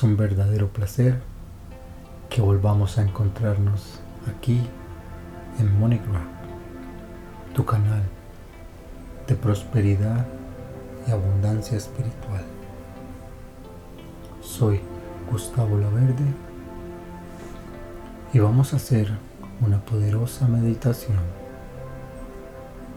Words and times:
Es 0.00 0.04
un 0.04 0.16
verdadero 0.16 0.68
placer 0.68 1.20
que 2.30 2.40
volvamos 2.40 2.96
a 2.96 3.02
encontrarnos 3.02 4.00
aquí 4.34 4.58
en 5.58 5.78
MoneyGrab, 5.78 6.22
tu 7.54 7.66
canal 7.66 8.00
de 9.28 9.34
prosperidad 9.34 10.26
y 11.06 11.10
abundancia 11.10 11.76
espiritual. 11.76 12.42
Soy 14.40 14.80
Gustavo 15.30 15.76
Laverde 15.76 16.24
y 18.32 18.38
vamos 18.38 18.72
a 18.72 18.76
hacer 18.76 19.12
una 19.60 19.84
poderosa 19.84 20.48
meditación 20.48 21.18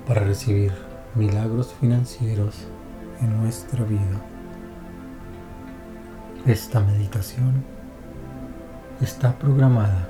para 0.08 0.24
recibir 0.24 0.72
milagros 1.16 1.74
financieros 1.82 2.56
en 3.20 3.42
nuestra 3.42 3.84
vida. 3.84 4.32
Esta 6.46 6.82
meditación 6.82 7.64
está 9.00 9.32
programada 9.39 10.10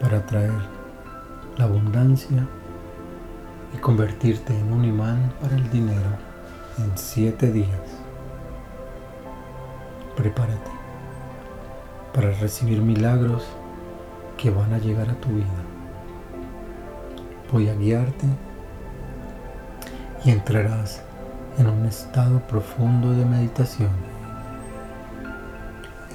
para 0.00 0.16
atraer 0.16 0.50
la 1.58 1.64
abundancia 1.64 2.48
y 3.74 3.76
convertirte 3.76 4.58
en 4.58 4.72
un 4.72 4.86
imán 4.86 5.34
para 5.42 5.56
el 5.56 5.68
dinero 5.68 6.08
en 6.78 6.90
siete 6.96 7.52
días. 7.52 7.68
Prepárate 10.16 10.70
para 12.14 12.30
recibir 12.30 12.80
milagros 12.80 13.46
que 14.38 14.48
van 14.48 14.72
a 14.72 14.78
llegar 14.78 15.10
a 15.10 15.20
tu 15.20 15.28
vida. 15.28 15.62
Voy 17.52 17.68
a 17.68 17.74
guiarte 17.74 18.26
y 20.24 20.30
entrarás 20.30 21.02
en 21.58 21.68
un 21.68 21.84
estado 21.84 22.40
profundo 22.46 23.10
de 23.12 23.26
meditación, 23.26 23.90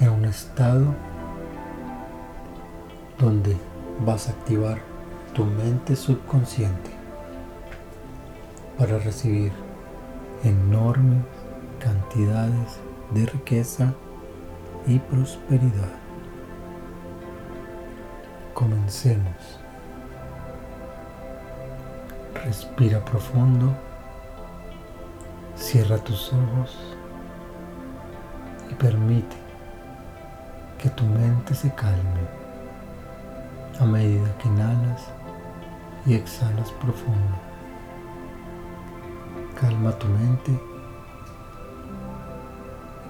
en 0.02 0.10
un 0.10 0.24
estado 0.24 0.84
donde 3.20 3.56
vas 4.04 4.28
a 4.28 4.32
activar 4.32 4.78
tu 5.32 5.44
mente 5.44 5.94
subconsciente 5.94 6.90
para 8.76 8.98
recibir 8.98 9.52
enormes 10.42 11.24
cantidades 11.78 12.80
de 13.14 13.26
riqueza 13.26 13.94
y 14.88 14.98
prosperidad. 14.98 15.92
Comencemos. 18.54 19.60
Respira 22.44 23.04
profundo. 23.04 23.72
Cierra 25.54 25.96
tus 25.98 26.32
ojos 26.32 26.76
y 28.68 28.74
permite 28.74 29.51
que 30.82 30.90
tu 30.90 31.04
mente 31.04 31.54
se 31.54 31.72
calme 31.76 32.26
a 33.78 33.84
medida 33.84 34.36
que 34.38 34.48
inhalas 34.48 35.02
y 36.04 36.14
exhalas 36.14 36.72
profundo. 36.72 37.36
Calma 39.60 39.92
tu 39.92 40.08
mente. 40.08 40.60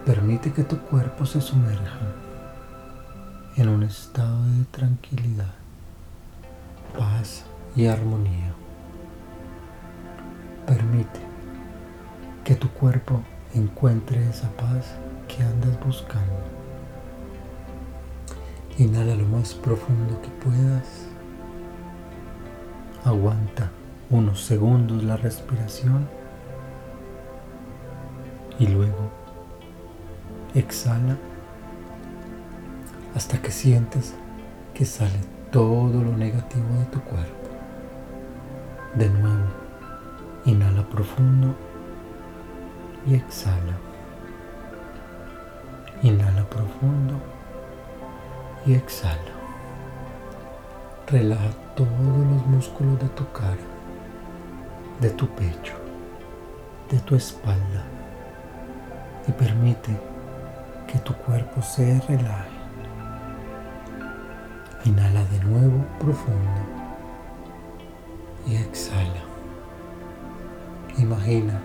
Permite 0.05 0.53
que 0.53 0.65
tu 0.65 0.79
cuerpo 0.81 1.25
se 1.25 1.41
sumerja 1.41 1.99
en 3.57 3.71
un 3.71 3.85
estado 3.85 4.45
de 4.45 4.65
tranquilidad, 4.67 5.55
paz 6.99 7.45
y 7.75 7.87
armonía. 7.87 8.53
Permite 10.67 11.21
que 12.45 12.55
tu 12.55 12.69
cuerpo 12.69 13.23
encuentre 13.55 14.29
esa 14.29 14.51
paz 14.57 14.95
que 15.27 15.43
andas 15.43 15.81
buscando. 15.83 16.62
Inhala 18.79 19.15
lo 19.15 19.27
más 19.27 19.55
profundo 19.55 20.21
que 20.23 20.29
puedas. 20.29 21.07
Aguanta 23.05 23.71
unos 24.09 24.43
segundos 24.43 25.05
la 25.05 25.17
respiración 25.17 26.09
y 28.59 28.67
luego 28.67 29.11
exhala 30.55 31.19
hasta 33.15 33.43
que 33.43 33.51
sientes 33.51 34.15
que 34.73 34.87
sale 34.87 35.21
todo 35.51 36.03
lo 36.03 36.17
negativo 36.17 36.67
de 36.79 36.85
tu 36.87 37.01
cuerpo. 37.01 37.51
De 38.95 39.09
nuevo, 39.11 39.49
inhala 40.47 40.89
profundo 40.89 41.55
y 43.07 43.17
exhala. 43.17 43.77
Inhala 46.03 46.45
profundo 46.49 47.21
y 48.67 48.75
exhala. 48.75 49.33
Relaja 51.07 51.51
todos 51.75 51.91
los 51.91 52.47
músculos 52.47 52.99
de 53.01 53.09
tu 53.11 53.31
cara, 53.33 53.57
de 55.01 55.11
tu 55.11 55.29
pecho, 55.29 55.75
de 56.91 56.99
tu 57.01 57.15
espalda 57.15 57.85
y 59.27 59.33
permite 59.33 59.97
que 60.87 60.99
tu 61.01 61.15
cuerpo 61.15 61.63
se 61.63 62.01
relaje. 62.09 62.51
Inhala 64.85 65.25
de 65.25 65.39
nuevo 65.41 65.85
profundo 65.99 66.61
y 68.47 68.57
exhala. 68.57 69.23
Imagina 70.99 71.61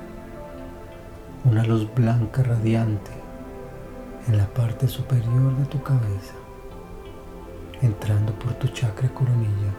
una 1.44 1.64
luz 1.64 1.88
blanca 1.94 2.44
radiante 2.44 3.12
en 4.28 4.38
la 4.38 4.46
parte 4.48 4.88
superior 4.88 5.56
de 5.58 5.66
tu 5.66 5.82
cabeza, 5.82 6.34
entrando 7.82 8.34
por 8.34 8.54
tu 8.56 8.68
chakra 8.68 9.10
coronilla 9.10 9.72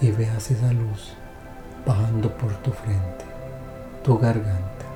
y 0.00 0.10
veas 0.10 0.50
esa 0.50 0.72
luz 0.72 1.14
bajando 1.86 2.30
por 2.36 2.52
tu 2.54 2.72
frente, 2.72 3.24
tu 4.02 4.18
garganta, 4.18 4.86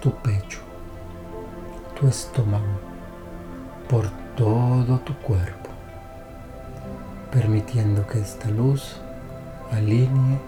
tu 0.00 0.10
pecho, 0.16 0.60
tu 1.98 2.06
estómago, 2.08 2.80
por 3.88 4.08
todo 4.36 4.98
tu 5.00 5.14
cuerpo, 5.18 5.70
permitiendo 7.30 8.06
que 8.06 8.20
esta 8.20 8.48
luz 8.50 9.00
alinee 9.72 10.40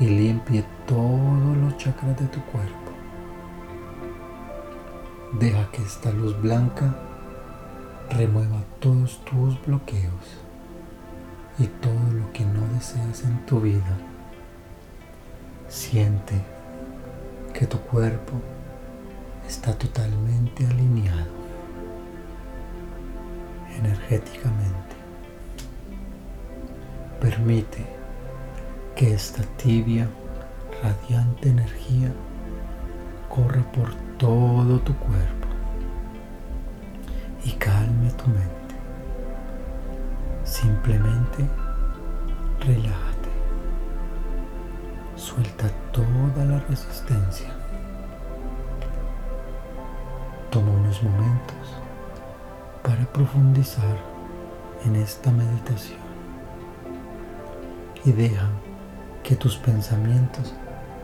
y 0.00 0.06
limpie 0.06 0.64
todos 0.86 1.56
los 1.56 1.76
chakras 1.76 2.16
de 2.18 2.26
tu 2.26 2.40
cuerpo. 2.44 2.92
Deja 5.40 5.70
que 5.72 5.82
esta 5.82 6.10
luz 6.12 6.40
blanca 6.40 6.94
remueva 8.10 8.62
todos 8.80 9.22
tus 9.24 9.60
bloqueos 9.66 10.38
y 11.58 11.66
todo 11.66 12.12
lo 12.12 12.32
que 12.32 12.44
no 12.44 12.66
deseas 12.74 13.24
en 13.24 13.44
tu 13.46 13.60
vida. 13.60 13.96
Siente 15.68 16.34
que 17.52 17.66
tu 17.66 17.78
cuerpo 17.78 18.34
está 19.46 19.72
totalmente 19.74 20.66
alineado 20.66 21.38
energéticamente. 23.78 24.96
Permite 27.20 27.84
que 28.94 29.12
esta 29.12 29.42
tibia, 29.56 30.08
radiante 30.82 31.50
energía 31.50 32.12
corra 33.28 33.62
por 33.72 33.92
todo 34.18 34.80
tu 34.80 34.94
cuerpo 34.96 35.47
y 37.48 37.52
calme 37.52 38.10
tu 38.10 38.26
mente. 38.26 38.74
Simplemente 40.44 41.48
relájate. 42.60 43.30
Suelta 45.16 45.70
toda 45.90 46.44
la 46.44 46.58
resistencia. 46.68 47.48
Toma 50.50 50.72
unos 50.72 51.02
momentos 51.02 51.80
para 52.82 53.04
profundizar 53.12 53.96
en 54.84 54.96
esta 54.96 55.30
meditación 55.30 56.00
y 58.04 58.12
deja 58.12 58.48
que 59.22 59.36
tus 59.36 59.56
pensamientos 59.56 60.54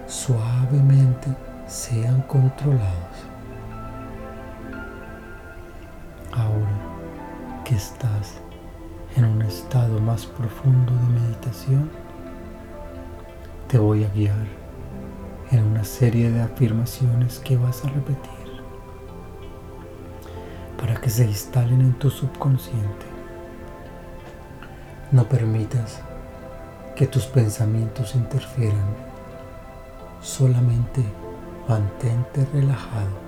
suavemente 0.06 1.28
sean 1.66 2.20
controlados. 2.22 3.33
Estás 7.74 8.34
en 9.16 9.24
un 9.24 9.42
estado 9.42 10.00
más 10.00 10.26
profundo 10.26 10.92
de 10.92 11.20
meditación, 11.20 11.90
te 13.68 13.78
voy 13.78 14.04
a 14.04 14.08
guiar 14.10 14.46
en 15.50 15.64
una 15.64 15.84
serie 15.84 16.30
de 16.30 16.42
afirmaciones 16.42 17.38
que 17.40 17.56
vas 17.56 17.84
a 17.84 17.88
repetir 17.88 18.44
para 20.78 21.00
que 21.00 21.10
se 21.10 21.24
instalen 21.24 21.80
en 21.80 21.94
tu 21.94 22.10
subconsciente. 22.10 23.06
No 25.10 25.24
permitas 25.24 26.02
que 26.94 27.06
tus 27.06 27.24
pensamientos 27.26 28.14
interfieran. 28.14 28.94
Solamente 30.20 31.02
mantente 31.68 32.46
relajado. 32.52 33.24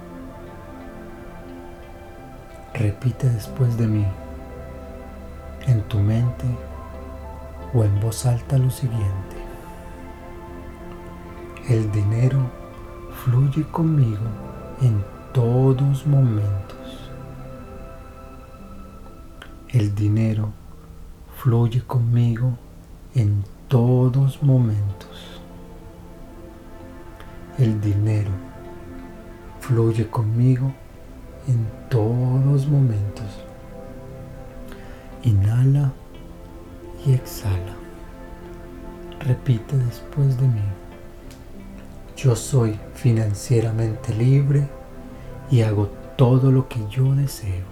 Repite 2.75 3.28
después 3.28 3.78
de 3.78 3.87
mí, 3.87 4.06
en 5.67 5.83
tu 5.83 5.99
mente 5.99 6.47
o 7.75 7.85
en 7.85 8.01
voz 8.01 8.27
alta 8.27 8.59
lo 8.59 8.71
siguiente. 8.71 9.37
El 11.69 11.91
dinero 11.91 12.39
fluye 13.25 13.65
conmigo 13.65 14.27
en 14.81 15.05
todos 15.33 16.07
momentos. 16.07 17.11
El 19.69 19.95
dinero 19.95 20.51
fluye 21.37 21.83
conmigo 21.83 22.53
en 23.15 23.45
todos 23.69 24.43
momentos. 24.43 25.41
El 27.59 27.81
dinero 27.81 28.31
fluye 29.61 30.09
conmigo 30.09 30.73
en 31.49 31.67
todos 31.91 32.69
momentos. 32.69 33.27
Inhala 35.26 35.93
y 37.05 37.14
exhala. 37.14 37.75
Repite 39.19 39.76
después 39.76 40.40
de 40.40 40.46
mí. 40.46 40.62
Yo 42.17 42.37
soy 42.37 42.78
financieramente 42.94 44.14
libre 44.14 44.69
y 45.50 45.62
hago 45.62 45.90
todo 46.17 46.52
lo 46.52 46.69
que 46.69 46.78
yo 46.88 47.12
deseo. 47.17 47.64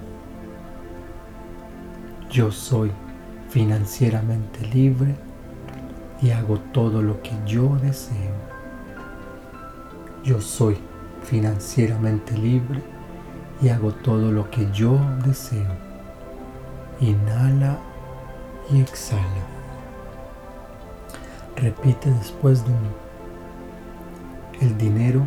Yo 2.29 2.51
soy 2.51 2.91
financieramente 3.51 4.67
libre 4.67 5.15
y 6.21 6.31
hago 6.31 6.59
todo 6.59 7.03
lo 7.03 7.23
que 7.23 7.31
yo 7.47 7.77
deseo. 7.81 8.35
Yo 10.25 10.41
soy 10.41 10.77
financieramente 11.23 12.37
libre 12.37 12.83
y 13.63 13.69
hago 13.69 13.93
todo 13.93 14.33
lo 14.33 14.51
que 14.51 14.69
yo 14.73 14.99
deseo. 15.25 15.94
Inhala 17.01 17.79
y 18.71 18.81
exhala. 18.81 19.23
Repite 21.57 22.11
después 22.11 22.65
de 22.65 22.71
mí. 22.71 22.91
El 24.61 24.79
dinero 24.79 25.23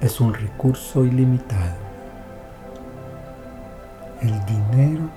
es 0.00 0.20
un 0.20 0.34
recurso 0.34 1.04
ilimitado. 1.04 1.76
El 4.20 4.44
dinero 4.46 5.08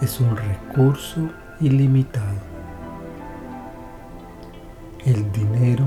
es 0.00 0.20
un 0.20 0.36
recurso 0.36 1.28
ilimitado. 1.60 2.56
El 5.04 5.30
dinero 5.32 5.86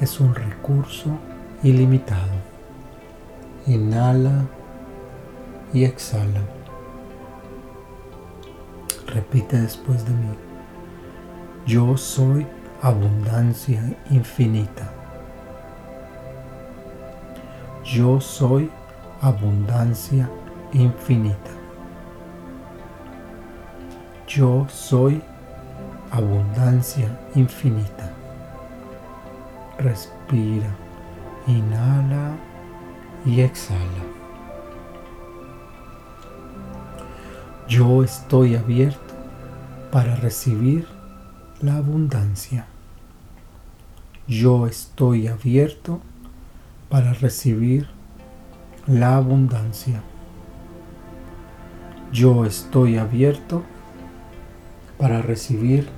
es 0.00 0.20
un 0.20 0.34
recurso 0.34 1.10
ilimitado. 1.62 2.32
Inhala 3.66 4.46
y 5.72 5.84
exhala. 5.84 6.57
Repite 9.08 9.58
después 9.58 10.04
de 10.04 10.12
mí. 10.12 10.28
Yo 11.66 11.96
soy 11.96 12.46
abundancia 12.82 13.82
infinita. 14.10 14.90
Yo 17.84 18.20
soy 18.20 18.70
abundancia 19.22 20.28
infinita. 20.72 21.50
Yo 24.26 24.66
soy 24.68 25.22
abundancia 26.10 27.08
infinita. 27.34 28.12
Respira, 29.78 30.68
inhala 31.46 32.36
y 33.24 33.40
exhala. 33.40 34.17
Yo 37.68 38.02
estoy 38.02 38.56
abierto 38.56 39.14
para 39.92 40.16
recibir 40.16 40.86
la 41.60 41.76
abundancia. 41.76 42.64
Yo 44.26 44.66
estoy 44.66 45.26
abierto 45.26 46.00
para 46.88 47.12
recibir 47.12 47.86
la 48.86 49.16
abundancia. 49.16 50.00
Yo 52.10 52.46
estoy 52.46 52.96
abierto 52.96 53.62
para 54.96 55.20
recibir 55.20 55.90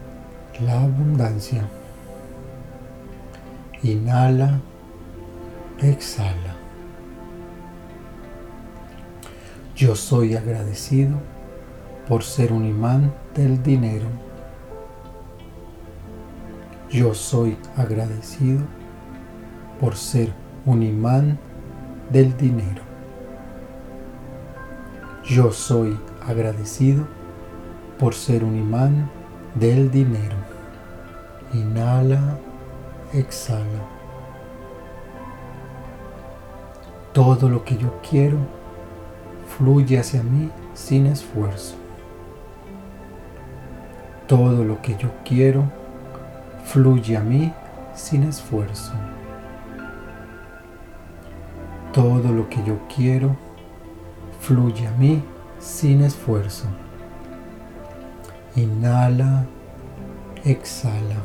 la 0.66 0.82
abundancia. 0.82 1.69
Inhala, 3.84 4.58
exhala. 5.78 6.56
Yo 9.76 9.94
soy 9.94 10.34
agradecido 10.34 11.39
por 12.10 12.24
ser 12.24 12.52
un 12.52 12.64
imán 12.64 13.14
del 13.36 13.62
dinero. 13.62 14.06
Yo 16.90 17.14
soy 17.14 17.56
agradecido 17.76 18.58
por 19.78 19.94
ser 19.94 20.32
un 20.66 20.82
imán 20.82 21.38
del 22.10 22.36
dinero. 22.36 22.82
Yo 25.22 25.52
soy 25.52 25.96
agradecido 26.26 27.06
por 27.96 28.12
ser 28.14 28.42
un 28.42 28.56
imán 28.56 29.08
del 29.54 29.88
dinero. 29.92 30.34
Inhala, 31.54 32.38
exhala. 33.12 33.86
Todo 37.12 37.48
lo 37.48 37.62
que 37.62 37.76
yo 37.76 38.00
quiero 38.02 38.38
fluye 39.56 40.00
hacia 40.00 40.24
mí 40.24 40.50
sin 40.74 41.06
esfuerzo. 41.06 41.76
Todo 44.30 44.62
lo 44.62 44.80
que 44.80 44.96
yo 44.96 45.10
quiero 45.24 45.64
fluye 46.64 47.16
a 47.16 47.20
mí 47.20 47.52
sin 47.96 48.22
esfuerzo. 48.22 48.92
Todo 51.92 52.30
lo 52.32 52.48
que 52.48 52.62
yo 52.62 52.78
quiero 52.94 53.34
fluye 54.38 54.86
a 54.86 54.92
mí 54.92 55.20
sin 55.58 56.02
esfuerzo. 56.02 56.68
Inhala, 58.54 59.46
exhala. 60.44 61.16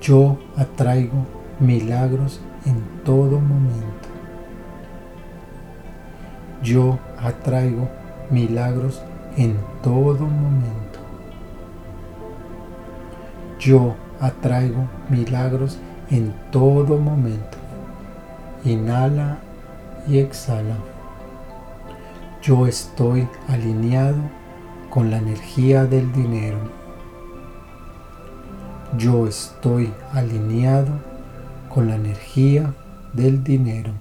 Yo 0.00 0.38
atraigo 0.56 1.26
milagros 1.58 2.40
en 2.64 2.80
todo 3.02 3.40
momento. 3.40 4.08
Yo 6.62 7.00
atraigo 7.18 7.88
milagros 8.30 9.02
en 9.36 9.56
todo 9.82 10.26
momento. 10.26 10.98
Yo 13.58 13.94
atraigo 14.20 14.88
milagros 15.08 15.78
en 16.10 16.34
todo 16.50 16.98
momento. 16.98 17.58
Inhala 18.64 19.38
y 20.06 20.18
exhala. 20.18 20.76
Yo 22.42 22.66
estoy 22.66 23.28
alineado 23.48 24.18
con 24.90 25.10
la 25.10 25.18
energía 25.18 25.84
del 25.86 26.12
dinero. 26.12 26.58
Yo 28.98 29.26
estoy 29.26 29.92
alineado 30.12 30.90
con 31.68 31.88
la 31.88 31.94
energía 31.94 32.74
del 33.12 33.42
dinero. 33.42 33.92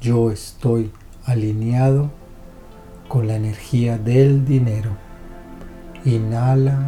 Yo 0.00 0.30
estoy 0.30 0.90
alineado 1.26 2.10
con 3.08 3.26
la 3.26 3.36
energía 3.36 3.98
del 3.98 4.44
dinero. 4.44 4.90
Inhala 6.04 6.78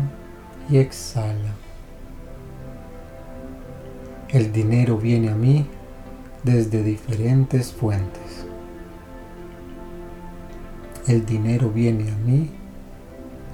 y 0.69 0.77
exhala. 0.77 1.55
El 4.29 4.53
dinero 4.53 4.97
viene 4.97 5.31
a 5.31 5.35
mí 5.35 5.67
desde 6.45 6.83
diferentes 6.83 7.73
fuentes. 7.73 8.47
El 11.09 11.27
dinero 11.27 11.71
viene 11.71 12.11
a 12.13 12.17
mí 12.17 12.51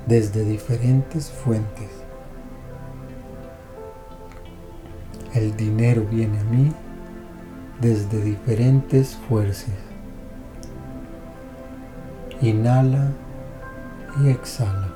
desde 0.07 0.45
diferentes 0.45 1.31
fuentes. 1.31 1.89
El 5.35 5.57
dinero 5.57 6.05
viene 6.11 6.39
a 6.39 6.45
mí 6.45 6.73
desde 7.81 8.23
diferentes 8.23 9.17
fuerzas. 9.29 9.86
Inhala 12.40 13.09
y 14.23 14.28
exhala. 14.28 14.88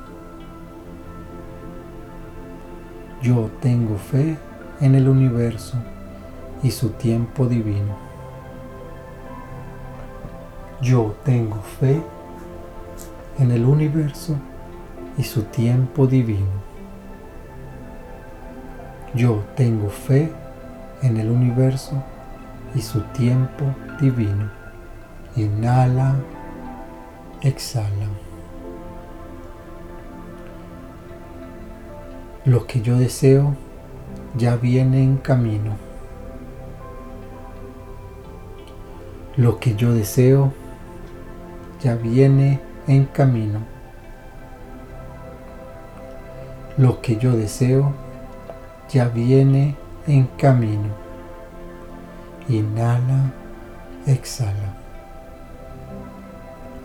Yo 3.22 3.50
tengo 3.60 3.96
fe 3.96 4.36
en 4.80 4.94
el 4.94 5.08
universo 5.08 5.76
y 6.62 6.70
su 6.70 6.90
tiempo 6.90 7.46
divino. 7.46 7.94
Yo 10.82 11.14
tengo 11.24 11.60
fe 11.62 12.02
en 13.38 13.50
el 13.50 13.64
universo 13.64 14.36
y 15.16 15.22
su 15.22 15.42
tiempo 15.44 16.06
divino. 16.06 16.70
Yo 19.14 19.44
tengo 19.56 19.88
fe 19.88 20.32
en 21.02 21.16
el 21.16 21.30
universo 21.30 22.02
y 22.74 22.80
su 22.80 23.00
tiempo 23.12 23.64
divino. 24.00 24.50
Inhala, 25.36 26.14
exhala. 27.42 28.08
Lo 32.44 32.66
que 32.66 32.80
yo 32.80 32.98
deseo 32.98 33.54
ya 34.36 34.56
viene 34.56 35.02
en 35.02 35.16
camino. 35.18 35.76
Lo 39.36 39.58
que 39.58 39.74
yo 39.74 39.92
deseo 39.92 40.52
ya 41.80 41.96
viene 41.96 42.60
en 42.86 43.06
camino. 43.06 43.60
Lo 46.76 47.00
que 47.00 47.16
yo 47.16 47.32
deseo 47.32 47.92
ya 48.88 49.08
viene 49.08 49.76
en 50.06 50.26
camino. 50.38 50.88
Inhala, 52.48 53.32
exhala. 54.06 54.76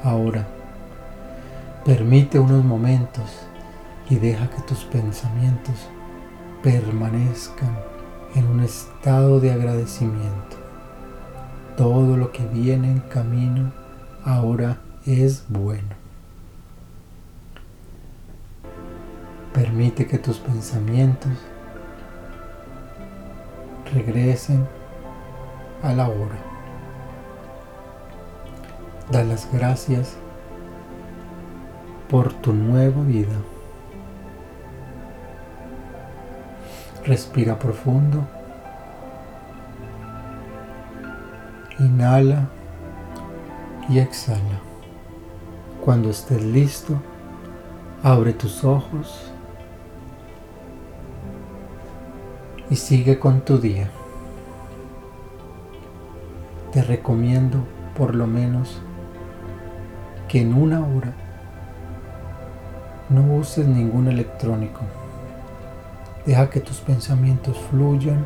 Ahora, 0.06 0.46
permite 1.84 2.38
unos 2.38 2.64
momentos 2.64 3.24
y 4.08 4.18
deja 4.18 4.48
que 4.52 4.62
tus 4.62 4.84
pensamientos 4.84 5.74
permanezcan 6.62 7.76
en 8.36 8.46
un 8.46 8.60
estado 8.60 9.40
de 9.40 9.52
agradecimiento. 9.52 10.58
Todo 11.76 12.18
lo 12.18 12.32
que 12.32 12.46
viene 12.46 12.92
en 12.92 13.00
camino 13.00 13.72
ahora 14.24 14.78
es 15.08 15.44
bueno. 15.50 15.96
Permite 19.56 20.06
que 20.06 20.20
tus 20.20 20.38
pensamientos 20.38 21.32
regresen 23.92 24.68
a 25.82 25.94
la 25.94 26.08
hora. 26.10 26.55
Da 29.12 29.24
las 29.24 29.48
gracias 29.54 30.18
por 32.10 32.34
tu 32.34 32.54
nueva 32.54 33.04
vida. 33.04 33.36
Respira 37.06 37.60
profundo. 37.60 38.26
Inhala 41.78 42.48
y 43.90 44.00
exhala. 44.00 44.60
Cuando 45.84 46.10
estés 46.10 46.44
listo, 46.44 46.96
abre 48.02 48.34
tus 48.34 48.64
ojos 48.64 49.32
y 52.72 52.76
sigue 52.76 53.20
con 53.20 53.42
tu 53.42 53.60
día. 53.60 53.92
Te 56.72 56.82
recomiendo 56.82 57.60
por 57.96 58.16
lo 58.16 58.26
menos 58.26 58.82
en 60.40 60.54
una 60.54 60.86
hora 60.86 61.14
no 63.10 63.36
uses 63.36 63.66
ningún 63.68 64.08
electrónico. 64.08 64.82
Deja 66.26 66.50
que 66.50 66.60
tus 66.60 66.78
pensamientos 66.78 67.58
fluyan 67.70 68.26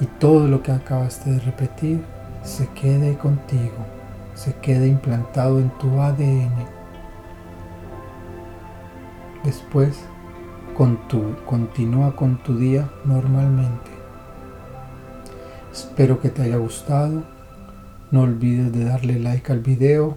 y 0.00 0.06
todo 0.06 0.46
lo 0.46 0.62
que 0.62 0.72
acabaste 0.72 1.30
de 1.30 1.40
repetir 1.40 2.04
se 2.42 2.68
quede 2.68 3.16
contigo, 3.16 3.86
se 4.34 4.54
quede 4.56 4.86
implantado 4.86 5.58
en 5.58 5.70
tu 5.78 6.00
ADN. 6.00 6.52
Después, 9.42 10.04
continúa 10.74 12.14
con 12.14 12.42
tu 12.42 12.58
día 12.58 12.88
normalmente. 13.04 13.90
Espero 15.72 16.20
que 16.20 16.28
te 16.28 16.42
haya 16.42 16.56
gustado. 16.56 17.33
No 18.14 18.20
olvides 18.20 18.72
de 18.72 18.84
darle 18.84 19.18
like 19.18 19.50
al 19.50 19.58
video 19.58 20.16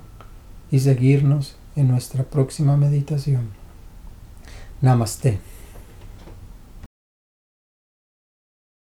y 0.70 0.82
seguirnos 0.82 1.56
en 1.76 1.88
nuestra 1.88 2.24
próxima 2.26 2.78
meditación. 2.78 3.50
Namaste. 4.82 5.40